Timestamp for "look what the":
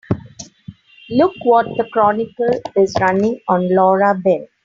1.11-1.87